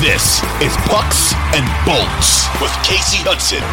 This 0.00 0.42
is 0.60 0.76
Pucks 0.92 1.32
and 1.56 1.64
Bolts 1.86 2.44
with 2.60 2.70
Kasey 2.84 3.24
Hudson. 3.24 3.64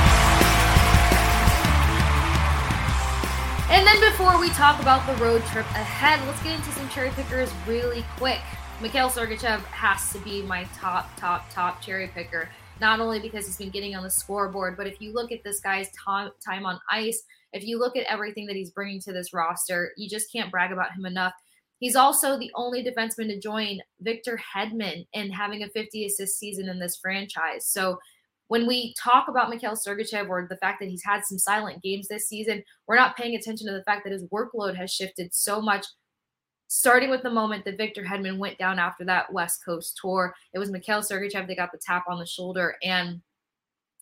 And 3.69 3.85
then 3.85 3.99
before 4.09 4.39
we 4.39 4.47
talk 4.51 4.81
about 4.81 5.05
the 5.05 5.21
road 5.21 5.43
trip 5.47 5.65
ahead, 5.71 6.25
let's 6.25 6.41
get 6.41 6.55
into 6.55 6.71
some 6.71 6.87
cherry 6.87 7.09
pickers 7.09 7.51
really 7.67 8.05
quick. 8.15 8.39
Mikhail 8.81 9.09
Sergachev 9.09 9.59
has 9.65 10.13
to 10.13 10.19
be 10.19 10.41
my 10.43 10.63
top, 10.73 11.13
top, 11.17 11.49
top 11.49 11.81
cherry 11.81 12.07
picker. 12.07 12.47
Not 12.79 13.01
only 13.01 13.19
because 13.19 13.45
he's 13.45 13.57
been 13.57 13.69
getting 13.69 13.93
on 13.93 14.03
the 14.03 14.09
scoreboard, 14.09 14.77
but 14.77 14.87
if 14.87 15.01
you 15.01 15.13
look 15.13 15.33
at 15.33 15.43
this 15.43 15.59
guy's 15.59 15.89
time, 15.91 16.31
time 16.43 16.65
on 16.65 16.79
ice, 16.89 17.21
if 17.51 17.65
you 17.65 17.77
look 17.77 17.97
at 17.97 18.05
everything 18.05 18.45
that 18.45 18.55
he's 18.55 18.71
bringing 18.71 19.01
to 19.01 19.11
this 19.11 19.33
roster, 19.33 19.91
you 19.97 20.09
just 20.09 20.31
can't 20.31 20.49
brag 20.49 20.71
about 20.71 20.93
him 20.93 21.05
enough. 21.05 21.33
He's 21.83 21.97
also 21.97 22.39
the 22.39 22.49
only 22.55 22.81
defenseman 22.81 23.27
to 23.27 23.37
join 23.37 23.81
Victor 23.99 24.39
Hedman 24.55 25.05
in 25.11 25.29
having 25.29 25.63
a 25.63 25.67
50 25.67 26.05
assist 26.05 26.39
season 26.39 26.69
in 26.69 26.79
this 26.79 26.95
franchise. 26.95 27.67
So 27.67 27.99
when 28.47 28.65
we 28.65 28.95
talk 28.97 29.27
about 29.27 29.49
Mikhail 29.49 29.73
Sergachev 29.73 30.29
or 30.29 30.47
the 30.49 30.55
fact 30.55 30.79
that 30.79 30.87
he's 30.87 31.03
had 31.03 31.25
some 31.25 31.37
silent 31.37 31.83
games 31.83 32.07
this 32.07 32.29
season, 32.29 32.63
we're 32.87 32.95
not 32.95 33.17
paying 33.17 33.35
attention 33.35 33.67
to 33.67 33.73
the 33.73 33.83
fact 33.83 34.05
that 34.05 34.13
his 34.13 34.23
workload 34.27 34.77
has 34.77 34.93
shifted 34.93 35.35
so 35.35 35.61
much. 35.61 35.85
Starting 36.69 37.09
with 37.09 37.21
the 37.21 37.29
moment 37.29 37.65
that 37.65 37.75
Victor 37.75 38.03
Hedman 38.03 38.37
went 38.37 38.57
down 38.57 38.79
after 38.79 39.03
that 39.03 39.33
West 39.33 39.65
Coast 39.65 39.99
tour, 40.01 40.33
it 40.53 40.59
was 40.59 40.71
Mikhail 40.71 41.01
Sergachev 41.01 41.47
that 41.47 41.57
got 41.57 41.73
the 41.73 41.81
tap 41.85 42.05
on 42.07 42.17
the 42.17 42.25
shoulder. 42.25 42.77
And 42.81 43.21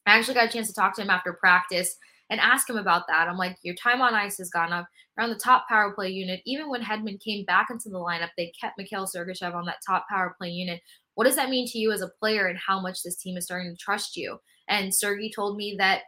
I 0.05 0.19
actually 0.19 0.35
got 0.35 0.49
a 0.49 0.51
chance 0.53 0.67
to 0.67 0.73
talk 0.75 0.95
to 0.97 1.01
him 1.01 1.09
after 1.09 1.33
practice 1.33 1.97
and 2.31 2.39
ask 2.39 2.67
him 2.67 2.77
about 2.77 3.03
that. 3.09 3.27
I'm 3.27 3.37
like, 3.37 3.57
your 3.61 3.75
time 3.75 4.01
on 4.01 4.15
ice 4.15 4.37
has 4.37 4.49
gone 4.49 4.71
up. 4.71 4.87
You're 5.15 5.25
on 5.25 5.29
the 5.29 5.35
top 5.35 5.67
power 5.67 5.93
play 5.93 6.09
unit. 6.09 6.41
Even 6.45 6.69
when 6.69 6.81
Hedman 6.81 7.21
came 7.21 7.43
back 7.45 7.67
into 7.69 7.89
the 7.89 7.99
lineup, 7.99 8.29
they 8.37 8.53
kept 8.59 8.77
Mikhail 8.77 9.05
Sergachev 9.05 9.53
on 9.53 9.65
that 9.65 9.81
top 9.85 10.05
power 10.09 10.33
play 10.39 10.49
unit. 10.49 10.81
What 11.15 11.25
does 11.25 11.35
that 11.35 11.49
mean 11.49 11.67
to 11.67 11.77
you 11.77 11.91
as 11.91 12.01
a 12.01 12.09
player 12.19 12.47
and 12.47 12.57
how 12.57 12.79
much 12.79 13.03
this 13.03 13.17
team 13.17 13.35
is 13.35 13.43
starting 13.43 13.69
to 13.69 13.77
trust 13.77 14.15
you? 14.15 14.39
And 14.69 14.95
Sergey 14.95 15.29
told 15.29 15.57
me 15.57 15.75
that 15.77 16.03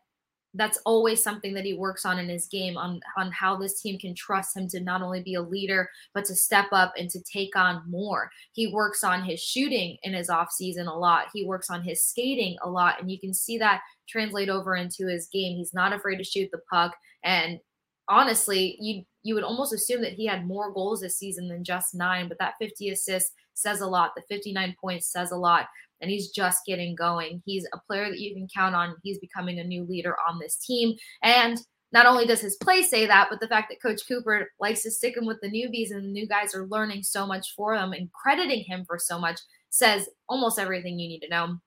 that's 0.53 0.77
always 0.85 1.21
something 1.21 1.53
that 1.53 1.65
he 1.65 1.73
works 1.73 2.05
on 2.05 2.19
in 2.19 2.29
his 2.29 2.45
game 2.47 2.77
on 2.77 2.99
on 3.17 3.31
how 3.31 3.55
this 3.55 3.81
team 3.81 3.97
can 3.97 4.13
trust 4.13 4.55
him 4.55 4.67
to 4.67 4.79
not 4.79 5.01
only 5.01 5.21
be 5.21 5.33
a 5.35 5.41
leader 5.41 5.89
but 6.13 6.25
to 6.25 6.35
step 6.35 6.67
up 6.71 6.93
and 6.97 7.09
to 7.09 7.21
take 7.21 7.55
on 7.55 7.83
more. 7.89 8.29
He 8.51 8.67
works 8.67 9.03
on 9.03 9.23
his 9.23 9.41
shooting 9.41 9.97
in 10.03 10.13
his 10.13 10.29
off 10.29 10.51
season 10.51 10.87
a 10.87 10.97
lot. 10.97 11.25
He 11.33 11.45
works 11.45 11.69
on 11.69 11.81
his 11.81 12.03
skating 12.03 12.57
a 12.63 12.69
lot 12.69 13.01
and 13.01 13.11
you 13.11 13.19
can 13.19 13.33
see 13.33 13.57
that 13.57 13.81
translate 14.07 14.49
over 14.49 14.75
into 14.75 15.07
his 15.07 15.27
game. 15.31 15.57
He's 15.57 15.73
not 15.73 15.93
afraid 15.93 16.17
to 16.17 16.23
shoot 16.23 16.49
the 16.51 16.61
puck 16.71 16.95
and 17.23 17.59
honestly 18.09 18.77
you 18.79 19.03
you 19.23 19.33
would 19.33 19.45
almost 19.45 19.73
assume 19.73 20.01
that 20.01 20.11
he 20.11 20.25
had 20.25 20.45
more 20.45 20.73
goals 20.73 20.99
this 20.99 21.17
season 21.17 21.47
than 21.47 21.63
just 21.63 21.95
nine 21.95 22.27
but 22.27 22.37
that 22.37 22.55
50 22.59 22.89
assists 22.89 23.31
says 23.55 23.81
a 23.81 23.87
lot. 23.87 24.11
The 24.15 24.23
59 24.23 24.75
points 24.79 25.11
says 25.11 25.31
a 25.31 25.37
lot 25.37 25.67
and 26.03 26.11
he's 26.11 26.29
just 26.29 26.65
getting 26.67 26.93
going. 26.93 27.41
He's 27.45 27.65
a 27.73 27.79
player 27.87 28.09
that 28.09 28.19
you 28.19 28.35
can 28.35 28.47
count 28.53 28.75
on. 28.75 28.95
He's 29.01 29.17
becoming 29.17 29.57
a 29.59 29.63
new 29.63 29.83
leader 29.85 30.15
on 30.29 30.37
this 30.37 30.57
team. 30.57 30.95
And 31.23 31.57
not 31.93 32.05
only 32.05 32.25
does 32.25 32.41
his 32.41 32.57
play 32.57 32.81
say 32.81 33.05
that, 33.05 33.27
but 33.29 33.39
the 33.39 33.47
fact 33.47 33.69
that 33.69 33.81
Coach 33.81 34.01
Cooper 34.07 34.51
likes 34.59 34.83
to 34.83 34.91
stick 34.91 35.15
him 35.15 35.25
with 35.25 35.39
the 35.41 35.49
newbies 35.49 35.91
and 35.91 36.03
the 36.03 36.11
new 36.11 36.27
guys 36.27 36.53
are 36.53 36.67
learning 36.67 37.03
so 37.03 37.25
much 37.25 37.53
for 37.55 37.75
them 37.75 37.93
and 37.93 38.11
crediting 38.11 38.65
him 38.65 38.83
for 38.85 38.99
so 38.99 39.17
much 39.17 39.39
says 39.69 40.09
almost 40.27 40.59
everything 40.59 40.99
you 40.99 41.07
need 41.07 41.21
to 41.21 41.29
know. 41.29 41.57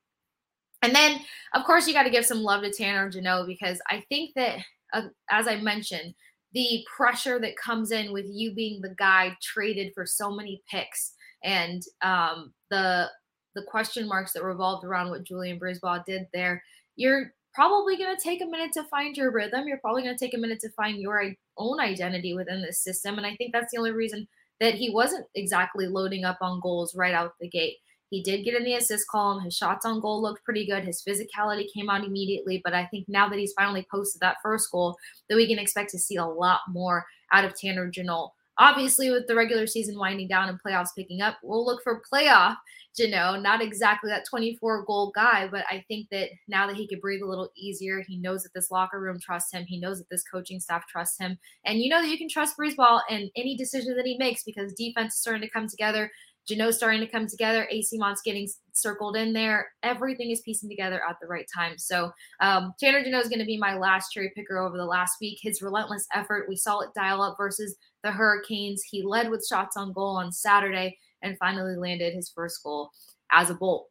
And 0.82 0.94
then, 0.94 1.20
of 1.54 1.64
course, 1.64 1.88
you 1.88 1.94
got 1.94 2.02
to 2.02 2.10
give 2.10 2.26
some 2.26 2.42
love 2.42 2.62
to 2.62 2.70
Tanner 2.70 3.08
Jeannot 3.08 3.46
because 3.46 3.80
I 3.88 4.04
think 4.08 4.32
that, 4.36 4.58
uh, 4.92 5.08
as 5.30 5.48
I 5.48 5.56
mentioned, 5.56 6.14
the 6.52 6.84
pressure 6.94 7.38
that 7.40 7.56
comes 7.56 7.90
in 7.90 8.12
with 8.12 8.26
you 8.28 8.52
being 8.54 8.80
the 8.80 8.94
guy 8.98 9.36
traded 9.42 9.92
for 9.94 10.06
so 10.06 10.30
many 10.30 10.62
picks 10.70 11.14
and 11.44 11.82
um, 12.02 12.52
the 12.70 13.08
the 13.56 13.62
question 13.62 14.06
marks 14.06 14.32
that 14.34 14.44
revolved 14.44 14.84
around 14.84 15.10
what 15.10 15.24
Julien 15.24 15.58
BriseBois 15.58 16.04
did 16.04 16.26
there, 16.32 16.62
you're 16.94 17.32
probably 17.54 17.96
going 17.96 18.14
to 18.14 18.22
take 18.22 18.42
a 18.42 18.46
minute 18.46 18.70
to 18.74 18.84
find 18.84 19.16
your 19.16 19.32
rhythm. 19.32 19.66
You're 19.66 19.78
probably 19.78 20.02
going 20.02 20.16
to 20.16 20.24
take 20.24 20.34
a 20.34 20.38
minute 20.38 20.60
to 20.60 20.70
find 20.70 21.00
your 21.00 21.24
own 21.56 21.80
identity 21.80 22.34
within 22.34 22.62
this 22.62 22.84
system. 22.84 23.16
And 23.16 23.26
I 23.26 23.34
think 23.34 23.52
that's 23.52 23.72
the 23.72 23.78
only 23.78 23.92
reason 23.92 24.28
that 24.60 24.74
he 24.74 24.90
wasn't 24.90 25.26
exactly 25.34 25.86
loading 25.86 26.24
up 26.24 26.38
on 26.42 26.60
goals 26.60 26.94
right 26.94 27.14
out 27.14 27.32
the 27.40 27.48
gate. 27.48 27.76
He 28.10 28.22
did 28.22 28.44
get 28.44 28.54
in 28.54 28.62
the 28.62 28.74
assist 28.74 29.08
column. 29.08 29.42
His 29.42 29.56
shots 29.56 29.84
on 29.84 30.00
goal 30.00 30.22
looked 30.22 30.44
pretty 30.44 30.66
good. 30.66 30.84
His 30.84 31.02
physicality 31.02 31.64
came 31.74 31.90
out 31.90 32.04
immediately. 32.04 32.60
But 32.62 32.74
I 32.74 32.86
think 32.86 33.08
now 33.08 33.28
that 33.28 33.38
he's 33.38 33.54
finally 33.54 33.86
posted 33.90 34.20
that 34.20 34.36
first 34.42 34.70
goal, 34.70 34.96
that 35.28 35.36
we 35.36 35.48
can 35.48 35.58
expect 35.58 35.90
to 35.90 35.98
see 35.98 36.16
a 36.16 36.24
lot 36.24 36.60
more 36.68 37.04
out 37.32 37.44
of 37.44 37.58
Tanner 37.58 37.90
Jeannot. 37.90 38.32
Obviously, 38.58 39.10
with 39.10 39.26
the 39.26 39.34
regular 39.34 39.66
season 39.66 39.98
winding 39.98 40.28
down 40.28 40.48
and 40.48 40.58
playoffs 40.62 40.94
picking 40.96 41.20
up, 41.20 41.38
we'll 41.42 41.64
look 41.64 41.82
for 41.82 42.02
playoff 42.12 42.56
Jeannot, 42.96 43.42
not 43.42 43.62
exactly 43.62 44.08
that 44.10 44.24
24 44.24 44.84
goal 44.86 45.12
guy, 45.14 45.48
but 45.48 45.64
I 45.70 45.84
think 45.86 46.08
that 46.10 46.30
now 46.48 46.66
that 46.66 46.76
he 46.76 46.88
could 46.88 47.00
breathe 47.00 47.22
a 47.22 47.26
little 47.26 47.50
easier, 47.54 48.02
he 48.06 48.16
knows 48.16 48.42
that 48.42 48.54
this 48.54 48.70
locker 48.70 48.98
room 48.98 49.18
trusts 49.20 49.52
him. 49.52 49.64
He 49.66 49.78
knows 49.78 49.98
that 49.98 50.08
this 50.10 50.24
coaching 50.24 50.60
staff 50.60 50.86
trusts 50.88 51.18
him. 51.18 51.38
And 51.66 51.80
you 51.80 51.90
know 51.90 52.00
that 52.00 52.08
you 52.08 52.16
can 52.16 52.28
trust 52.28 52.56
BriseBois 52.56 53.00
in 53.10 53.30
any 53.36 53.54
decision 53.54 53.96
that 53.96 54.06
he 54.06 54.16
makes 54.16 54.44
because 54.44 54.72
defense 54.72 55.14
is 55.14 55.20
starting 55.20 55.42
to 55.42 55.50
come 55.50 55.68
together. 55.68 56.10
Jeannot's 56.46 56.76
starting 56.76 57.00
to 57.00 57.06
come 57.06 57.26
together. 57.26 57.68
Eyssimont 57.72 58.16
getting 58.24 58.48
circled 58.72 59.16
in 59.16 59.32
there. 59.32 59.72
Everything 59.82 60.30
is 60.30 60.40
piecing 60.40 60.68
together 60.68 61.00
at 61.08 61.16
the 61.20 61.26
right 61.26 61.46
time. 61.52 61.76
So 61.78 62.12
um, 62.40 62.72
Tanner 62.78 63.02
Jeannot 63.02 63.24
is 63.24 63.28
going 63.28 63.40
to 63.40 63.44
be 63.44 63.58
my 63.58 63.76
last 63.76 64.10
cherry 64.10 64.32
picker 64.34 64.58
over 64.58 64.76
the 64.76 64.84
last 64.84 65.16
week. 65.20 65.38
His 65.40 65.62
relentless 65.62 66.06
effort, 66.14 66.48
we 66.48 66.56
saw 66.56 66.80
it 66.80 66.94
dial 66.94 67.22
up 67.22 67.36
versus 67.36 67.76
the 68.02 68.12
Hurricanes. 68.12 68.82
He 68.82 69.02
led 69.02 69.30
with 69.30 69.46
shots 69.46 69.76
on 69.76 69.92
goal 69.92 70.16
on 70.16 70.32
Saturday 70.32 70.96
and 71.22 71.38
finally 71.38 71.76
landed 71.76 72.14
his 72.14 72.30
first 72.30 72.62
goal 72.62 72.90
as 73.32 73.50
a 73.50 73.54
Bolt. 73.54 73.88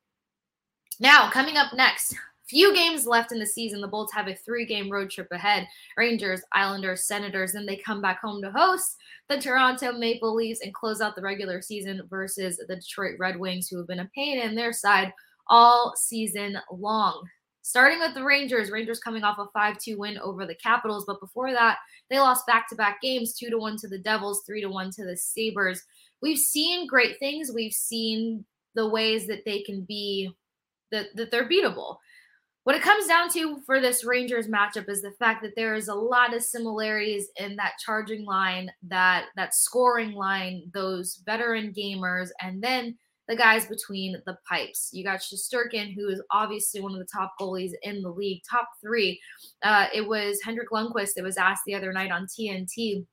Now, 0.99 1.29
coming 1.29 1.57
up 1.57 1.73
next, 1.73 2.15
few 2.47 2.73
games 2.73 3.07
left 3.07 3.31
in 3.31 3.39
the 3.39 3.45
season. 3.45 3.81
The 3.81 3.87
Bolts 3.87 4.13
have 4.13 4.27
a 4.27 4.35
three 4.35 4.65
game 4.65 4.89
road 4.89 5.09
trip 5.09 5.27
ahead 5.31 5.67
Rangers, 5.97 6.41
Islanders, 6.51 7.05
Senators. 7.05 7.53
Then 7.53 7.65
they 7.65 7.77
come 7.77 8.01
back 8.01 8.21
home 8.21 8.41
to 8.41 8.51
host 8.51 8.97
the 9.29 9.39
Toronto 9.39 9.91
Maple 9.93 10.35
Leafs 10.35 10.61
and 10.61 10.73
close 10.73 11.01
out 11.01 11.15
the 11.15 11.21
regular 11.21 11.61
season 11.61 12.01
versus 12.09 12.57
the 12.67 12.75
Detroit 12.75 13.15
Red 13.19 13.39
Wings, 13.39 13.67
who 13.67 13.77
have 13.77 13.87
been 13.87 13.99
a 13.99 14.09
pain 14.13 14.39
in 14.39 14.55
their 14.55 14.73
side 14.73 15.13
all 15.47 15.93
season 15.95 16.57
long. 16.71 17.27
Starting 17.61 17.97
with 17.97 18.13
the 18.13 18.23
Rangers, 18.23 18.69
Rangers 18.69 18.99
coming 18.99 19.23
off 19.23 19.39
a 19.39 19.47
5 19.51 19.79
2 19.79 19.97
win 19.97 20.19
over 20.19 20.45
the 20.45 20.53
Capitals. 20.53 21.05
But 21.05 21.19
before 21.19 21.51
that, 21.51 21.79
they 22.11 22.19
lost 22.19 22.45
back 22.45 22.69
to 22.69 22.75
back 22.75 23.01
games 23.01 23.33
2 23.33 23.49
to 23.49 23.57
1 23.57 23.77
to 23.77 23.87
the 23.87 23.97
Devils, 23.97 24.43
3 24.45 24.61
to 24.61 24.67
1 24.67 24.91
to 24.91 25.05
the 25.05 25.17
Sabres. 25.17 25.83
We've 26.21 26.37
seen 26.37 26.85
great 26.85 27.17
things. 27.17 27.51
We've 27.51 27.73
seen 27.73 28.45
the 28.75 28.87
ways 28.87 29.25
that 29.27 29.45
they 29.45 29.63
can 29.63 29.81
be, 29.81 30.29
that, 30.91 31.07
that 31.15 31.31
they're 31.31 31.49
beatable. 31.49 31.97
What 32.65 32.75
it 32.75 32.81
comes 32.81 33.05
down 33.05 33.29
to 33.29 33.59
for 33.63 33.79
this 33.79 34.03
Rangers 34.03 34.47
matchup 34.47 34.89
is 34.89 35.03
the 35.03 35.11
fact 35.19 35.43
that 35.43 35.55
there 35.55 35.75
is 35.75 35.87
a 35.87 35.93
lot 35.93 36.33
of 36.33 36.41
similarities 36.41 37.27
in 37.37 37.55
that 37.57 37.73
charging 37.85 38.25
line, 38.25 38.71
that 38.87 39.25
that 39.35 39.53
scoring 39.53 40.13
line, 40.13 40.63
those 40.73 41.21
veteran 41.27 41.71
gamers, 41.77 42.29
and 42.41 42.63
then 42.63 42.97
the 43.27 43.35
guys 43.35 43.67
between 43.67 44.19
the 44.25 44.35
pipes. 44.49 44.89
You 44.91 45.03
got 45.03 45.19
Shesterkin, 45.19 45.93
who 45.93 46.09
is 46.09 46.23
obviously 46.31 46.81
one 46.81 46.93
of 46.93 46.97
the 46.97 47.07
top 47.13 47.33
goalies 47.39 47.73
in 47.83 48.01
the 48.01 48.09
league, 48.09 48.41
top 48.49 48.67
three. 48.81 49.21
Uh, 49.61 49.85
it 49.93 50.07
was 50.07 50.41
Henrik 50.43 50.71
Lundqvist 50.71 51.13
that 51.15 51.23
was 51.23 51.37
asked 51.37 51.65
the 51.67 51.75
other 51.75 51.93
night 51.93 52.09
on 52.09 52.25
TNT 52.25 53.05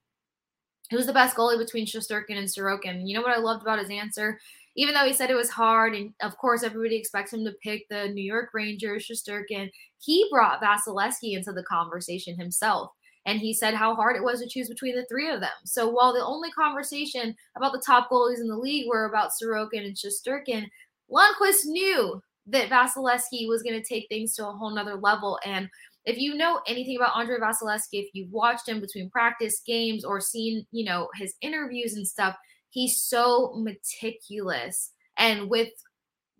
who's 0.93 1.07
the 1.07 1.13
best 1.13 1.37
goalie 1.37 1.59
between 1.59 1.87
Shesterkin 1.87 2.37
and 2.37 2.47
Sorokin. 2.47 3.09
You 3.09 3.15
know 3.15 3.23
what 3.23 3.37
I 3.37 3.41
loved 3.41 3.63
about 3.63 3.79
his 3.79 3.91
answer? 3.91 4.39
Even 4.77 4.94
though 4.94 5.06
he 5.06 5.12
said 5.12 5.31
it 5.31 5.34
was 5.34 5.50
hard, 5.50 5.94
and 5.94 6.12
of 6.22 6.37
course 6.38 6.62
everybody 6.62 6.97
expects 6.97 7.33
him 7.33 7.44
to 7.44 7.53
pick 7.62 7.87
the 7.88 8.09
New 8.09 8.25
York 8.25 8.50
Rangers, 8.55 9.06
Shesterkin, 9.06 9.71
he 9.99 10.27
brought 10.31 10.62
Vasilevskiy 10.62 11.37
into 11.37 11.53
the 11.53 11.65
conversation 11.65 12.38
himself. 12.38 12.91
And 13.25 13.38
he 13.38 13.55
said 13.55 13.75
how 13.75 13.94
hard 13.94 14.16
it 14.16 14.25
was 14.25 14.41
to 14.41 14.49
choose 14.49 14.69
between 14.69 14.97
the 14.97 15.06
three 15.06 15.31
of 15.31 15.41
them. 15.41 15.50
So 15.65 15.88
while 15.88 16.12
the 16.12 16.25
only 16.25 16.50
conversation 16.50 17.37
about 17.56 17.72
the 17.72 17.83
top 17.84 18.10
goalies 18.10 18.41
in 18.41 18.49
the 18.49 18.56
league 18.56 18.88
were 18.88 19.05
about 19.05 19.31
Sorokin 19.31 19.84
and 19.87 19.97
Shesterkin, 19.97 20.66
Lundqvist 21.10 21.66
knew 21.66 22.21
that 22.47 22.71
Vasilevskiy 22.71 23.48
was 23.48 23.63
going 23.63 23.80
to 23.80 23.89
take 23.89 24.09
things 24.09 24.34
to 24.34 24.48
a 24.48 24.53
whole 24.53 24.74
nother 24.74 24.97
level. 24.97 25.39
And 25.45 25.69
if 26.04 26.19
you 26.19 26.34
know 26.34 26.60
anything 26.66 26.97
about 26.97 27.16
Andrei 27.16 27.39
Vasilevskiy, 27.39 27.92
if 27.92 28.09
you've 28.13 28.33
watched 28.33 28.69
him 28.69 28.80
between 28.80 29.10
practice 29.10 29.63
games 29.65 30.04
or 30.04 30.21
seen, 30.21 30.66
you 30.72 30.84
know, 30.84 31.09
his 31.15 31.34
interviews 31.42 31.95
and 31.95 32.07
stuff, 32.07 32.34
he's 32.72 33.01
so 33.01 33.54
meticulous. 33.57 34.91
And 35.16 35.48
with 35.48 35.71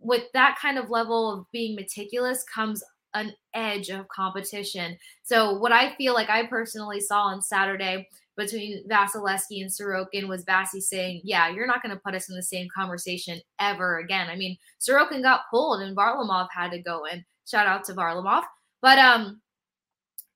with 0.01 0.25
that 0.35 0.59
kind 0.61 0.79
of 0.79 0.91
level 0.91 1.33
of 1.33 1.47
being 1.53 1.77
meticulous 1.77 2.45
comes 2.53 2.83
an 3.15 3.33
edge 3.55 3.91
of 3.91 4.09
competition. 4.09 4.97
So 5.23 5.59
what 5.59 5.71
I 5.71 5.95
feel 5.97 6.15
like 6.15 6.31
I 6.31 6.47
personally 6.47 6.99
saw 6.99 7.25
on 7.25 7.41
Saturday 7.41 8.09
between 8.37 8.89
Vasilevskiy 8.89 9.61
and 9.61 9.71
Sorokin 9.71 10.27
was 10.27 10.45
Vasi 10.47 10.81
saying, 10.81 11.21
"Yeah, 11.23 11.51
you're 11.51 11.67
not 11.67 11.83
going 11.83 11.95
to 11.95 12.01
put 12.01 12.15
us 12.15 12.31
in 12.31 12.35
the 12.35 12.43
same 12.43 12.67
conversation 12.75 13.41
ever 13.61 13.99
again." 13.99 14.29
I 14.29 14.37
mean, 14.37 14.57
Sorokin 14.81 15.23
got 15.23 15.43
pulled 15.51 15.83
and 15.83 15.97
Varlamov 15.97 16.49
had 16.51 16.71
to 16.71 16.83
go 16.83 17.05
in. 17.05 17.25
Shout 17.47 17.67
out 17.67 17.85
to 17.85 17.95
Varlamov. 17.95 18.45
But 18.81 18.99
um 18.99 19.41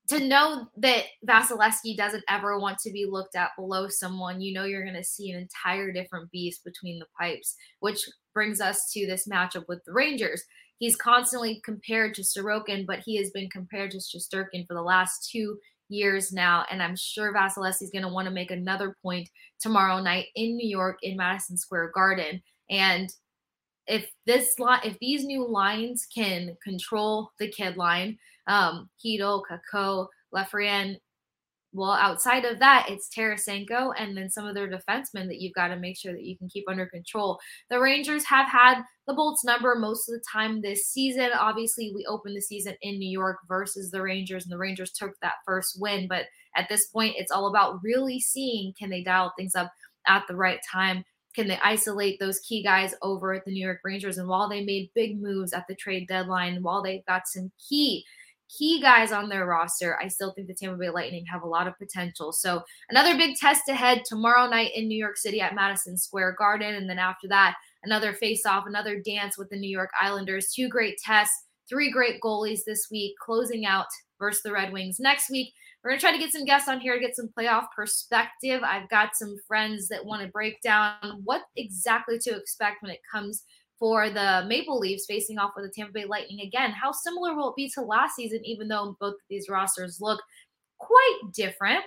to 0.09 0.25
know 0.25 0.67
that 0.77 1.03
Vasilevskiy 1.27 1.97
doesn't 1.97 2.23
ever 2.29 2.59
want 2.59 2.77
to 2.79 2.91
be 2.91 3.05
looked 3.05 3.35
at 3.35 3.51
below 3.57 3.87
someone, 3.89 4.41
you 4.41 4.53
know 4.53 4.63
you're 4.63 4.83
going 4.83 4.95
to 4.95 5.03
see 5.03 5.31
an 5.31 5.39
entire 5.39 5.91
different 5.91 6.31
beast 6.31 6.63
between 6.63 6.99
the 6.99 7.05
pipes, 7.19 7.55
which 7.79 7.99
brings 8.33 8.61
us 8.61 8.89
to 8.93 9.05
this 9.05 9.27
matchup 9.27 9.65
with 9.67 9.83
the 9.85 9.93
Rangers. 9.93 10.43
He's 10.79 10.95
constantly 10.95 11.61
compared 11.65 12.13
to 12.15 12.21
Sorokin, 12.21 12.85
but 12.85 12.99
he 13.05 13.17
has 13.17 13.31
been 13.31 13.49
compared 13.49 13.91
to 13.91 13.97
Shesterkin 13.97 14.65
for 14.67 14.75
the 14.75 14.81
last 14.81 15.29
two 15.29 15.57
years 15.89 16.31
now. 16.31 16.65
And 16.71 16.81
I'm 16.81 16.95
sure 16.95 17.33
Vasilevskiy 17.33 17.83
is 17.83 17.91
going 17.91 18.03
to 18.03 18.13
want 18.13 18.27
to 18.27 18.33
make 18.33 18.51
another 18.51 18.95
point 19.01 19.29
tomorrow 19.59 20.01
night 20.01 20.27
in 20.35 20.55
New 20.55 20.67
York 20.67 20.99
in 21.01 21.17
Madison 21.17 21.57
Square 21.57 21.91
Garden. 21.93 22.41
And 22.69 23.09
if 23.87 24.09
this 24.25 24.59
lot, 24.59 24.85
if 24.85 24.97
these 24.99 25.23
new 25.23 25.47
lines 25.47 26.07
can 26.13 26.55
control 26.63 27.31
the 27.39 27.49
kid 27.49 27.77
line, 27.77 28.17
um, 28.47 28.89
Chytil, 29.03 29.43
Kakko, 29.49 30.07
Lafreniere, 30.33 30.97
well, 31.73 31.91
outside 31.91 32.45
of 32.45 32.59
that, 32.59 32.87
it's 32.89 33.09
Tarasenko 33.09 33.93
and 33.97 34.17
then 34.17 34.29
some 34.29 34.47
of 34.47 34.55
their 34.55 34.69
defensemen 34.69 35.27
that 35.27 35.41
you've 35.41 35.53
got 35.53 35.67
to 35.67 35.75
make 35.75 35.97
sure 35.97 36.13
that 36.13 36.23
you 36.23 36.37
can 36.37 36.47
keep 36.49 36.63
under 36.67 36.85
control. 36.85 37.39
The 37.69 37.79
Rangers 37.79 38.25
have 38.25 38.47
had 38.47 38.81
the 39.05 39.13
Bolts 39.13 39.43
number 39.43 39.75
most 39.75 40.09
of 40.09 40.15
the 40.15 40.23
time 40.31 40.61
this 40.61 40.87
season. 40.87 41.29
Obviously, 41.37 41.91
we 41.93 42.05
opened 42.05 42.35
the 42.35 42.41
season 42.41 42.75
in 42.81 42.97
New 42.97 43.09
York 43.09 43.37
versus 43.47 43.91
the 43.91 44.01
Rangers, 44.01 44.43
and 44.43 44.51
the 44.51 44.57
Rangers 44.57 44.91
took 44.91 45.11
that 45.21 45.35
first 45.45 45.77
win. 45.79 46.07
But 46.07 46.25
at 46.55 46.69
this 46.69 46.87
point, 46.87 47.15
it's 47.17 47.31
all 47.31 47.47
about 47.47 47.83
really 47.83 48.19
seeing 48.19 48.73
can 48.79 48.89
they 48.89 49.03
dial 49.03 49.33
things 49.37 49.53
up 49.53 49.71
at 50.07 50.23
the 50.27 50.35
right 50.35 50.59
time 50.71 51.03
can 51.37 51.47
they 51.47 51.59
isolate 51.63 52.19
those 52.19 52.39
key 52.39 52.63
guys 52.63 52.95
over 53.03 53.31
at 53.31 53.45
the 53.45 53.51
New 53.51 53.63
York 53.63 53.81
Rangers? 53.83 54.17
And 54.17 54.27
while 54.27 54.49
they 54.49 54.65
made 54.65 54.89
big 54.95 55.21
moves 55.21 55.53
at 55.53 55.65
the 55.69 55.75
trade 55.75 56.07
deadline, 56.07 56.63
while 56.63 56.81
they've 56.81 57.05
got 57.05 57.27
some 57.27 57.51
key 57.69 58.03
key 58.49 58.81
guys 58.81 59.11
on 59.11 59.29
their 59.29 59.45
roster, 59.45 59.99
I 60.01 60.07
still 60.07 60.33
think 60.33 60.47
the 60.47 60.55
Tampa 60.55 60.77
Bay 60.77 60.89
Lightning 60.89 61.25
have 61.31 61.43
a 61.43 61.47
lot 61.47 61.67
of 61.67 61.77
potential. 61.77 62.31
So 62.31 62.63
another 62.89 63.15
big 63.15 63.35
test 63.35 63.69
ahead 63.69 64.01
tomorrow 64.03 64.49
night 64.49 64.71
in 64.73 64.87
New 64.87 64.97
York 64.97 65.17
City 65.17 65.39
at 65.41 65.53
Madison 65.53 65.95
Square 65.95 66.37
Garden, 66.39 66.73
and 66.73 66.89
then 66.89 66.97
after 66.97 67.27
that, 67.27 67.55
another 67.83 68.13
face-off, 68.13 68.63
another 68.65 68.99
dance 68.99 69.37
with 69.37 69.49
the 69.49 69.59
New 69.59 69.69
York 69.69 69.91
Islanders. 70.01 70.53
Two 70.55 70.69
great 70.69 70.97
tests, 71.05 71.35
three 71.69 71.91
great 71.91 72.19
goalies 72.21 72.61
this 72.65 72.87
week, 72.89 73.13
closing 73.23 73.65
out 73.65 73.85
versus 74.17 74.41
the 74.41 74.51
Red 74.53 74.73
Wings 74.73 74.99
next 74.99 75.29
week. 75.29 75.53
We're 75.83 75.91
going 75.91 75.99
to 75.99 76.05
try 76.05 76.11
to 76.11 76.17
get 76.17 76.31
some 76.31 76.45
guests 76.45 76.67
on 76.67 76.79
here 76.79 76.95
to 76.95 76.99
get 76.99 77.15
some 77.15 77.29
playoff 77.37 77.67
perspective. 77.75 78.61
I've 78.63 78.89
got 78.89 79.15
some 79.15 79.37
friends 79.47 79.87
that 79.89 80.05
want 80.05 80.21
to 80.21 80.27
break 80.27 80.61
down 80.61 81.21
what 81.23 81.43
exactly 81.55 82.19
to 82.19 82.35
expect 82.35 82.81
when 82.81 82.91
it 82.91 82.99
comes 83.09 83.43
for 83.79 84.09
the 84.09 84.43
Maple 84.47 84.79
Leafs 84.79 85.05
facing 85.07 85.37
off 85.37 85.51
with 85.55 85.65
the 85.65 85.71
Tampa 85.71 85.93
Bay 85.93 86.05
Lightning 86.05 86.41
again. 86.41 86.71
How 86.71 86.91
similar 86.91 87.35
will 87.35 87.49
it 87.49 87.55
be 87.55 87.69
to 87.75 87.81
last 87.81 88.15
season, 88.15 88.39
even 88.43 88.67
though 88.67 88.97
both 88.99 89.13
of 89.13 89.19
these 89.29 89.49
rosters 89.49 89.99
look 90.01 90.21
quite 90.79 91.19
different? 91.33 91.83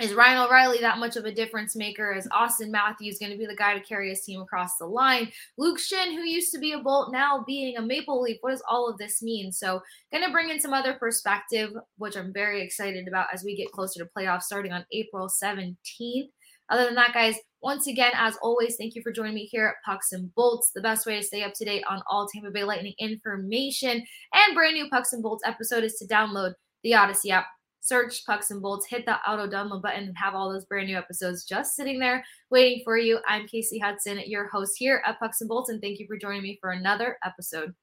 Is 0.00 0.14
Ryan 0.14 0.38
O'Reilly 0.38 0.78
that 0.78 0.98
much 0.98 1.16
of 1.16 1.26
a 1.26 1.34
difference 1.34 1.76
maker? 1.76 2.12
Is 2.12 2.26
Auston 2.28 2.70
Matthews 2.70 3.18
going 3.18 3.30
to 3.30 3.38
be 3.38 3.46
the 3.46 3.54
guy 3.54 3.74
to 3.74 3.84
carry 3.84 4.08
his 4.08 4.22
team 4.22 4.40
across 4.40 4.76
the 4.78 4.86
line? 4.86 5.30
Luke 5.58 5.78
Schenn, 5.78 6.14
who 6.14 6.22
used 6.24 6.50
to 6.52 6.58
be 6.58 6.72
a 6.72 6.78
Bolt, 6.78 7.12
now 7.12 7.44
being 7.46 7.76
a 7.76 7.82
Maple 7.82 8.20
Leaf. 8.22 8.38
What 8.40 8.50
does 8.50 8.62
all 8.68 8.88
of 8.88 8.96
this 8.98 9.22
mean? 9.22 9.52
So, 9.52 9.80
going 10.10 10.24
to 10.24 10.32
bring 10.32 10.48
in 10.48 10.60
some 10.60 10.72
other 10.72 10.94
perspective, 10.94 11.70
which 11.98 12.16
I'm 12.16 12.32
very 12.32 12.62
excited 12.62 13.06
about 13.06 13.28
as 13.32 13.44
we 13.44 13.54
get 13.54 13.70
closer 13.70 14.02
to 14.02 14.10
playoffs 14.16 14.44
starting 14.44 14.72
on 14.72 14.86
April 14.92 15.28
17th. 15.28 16.30
Other 16.70 16.86
than 16.86 16.94
that, 16.94 17.12
guys, 17.12 17.36
once 17.60 17.86
again, 17.86 18.12
as 18.14 18.36
always, 18.42 18.76
thank 18.76 18.94
you 18.94 19.02
for 19.02 19.12
joining 19.12 19.34
me 19.34 19.44
here 19.44 19.66
at 19.66 19.84
Pucks 19.84 20.12
and 20.12 20.34
Bolts. 20.34 20.70
The 20.74 20.80
best 20.80 21.06
way 21.06 21.16
to 21.16 21.22
stay 21.22 21.44
up 21.44 21.52
to 21.54 21.64
date 21.66 21.84
on 21.88 22.02
all 22.08 22.26
Tampa 22.26 22.50
Bay 22.50 22.64
Lightning 22.64 22.94
information 22.98 24.02
and 24.32 24.54
brand 24.54 24.74
new 24.74 24.88
Pucks 24.88 25.12
and 25.12 25.22
Bolts 25.22 25.44
episode 25.46 25.84
is 25.84 25.94
to 25.96 26.06
download 26.06 26.54
the 26.82 26.92
Audacy 26.92 27.30
app 27.30 27.46
search 27.82 28.24
Pucks 28.24 28.50
and 28.50 28.62
Bolts, 28.62 28.86
hit 28.86 29.04
the 29.04 29.16
auto 29.28 29.46
download 29.46 29.82
button, 29.82 30.04
and 30.04 30.16
have 30.16 30.34
all 30.34 30.50
those 30.50 30.64
brand 30.64 30.86
new 30.88 30.96
episodes 30.96 31.44
just 31.44 31.76
sitting 31.76 31.98
there 31.98 32.24
waiting 32.48 32.80
for 32.84 32.96
you. 32.96 33.18
I'm 33.28 33.46
Kasey 33.46 33.82
Hudson, 33.82 34.20
your 34.24 34.48
host 34.48 34.78
here 34.78 35.02
at 35.04 35.18
Pucks 35.18 35.40
and 35.40 35.48
Bolts, 35.48 35.68
and 35.68 35.82
thank 35.82 35.98
you 35.98 36.06
for 36.06 36.16
joining 36.16 36.42
me 36.42 36.58
for 36.60 36.70
another 36.70 37.18
episode. 37.24 37.74